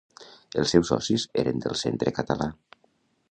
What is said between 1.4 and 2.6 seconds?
eren del Centre Català.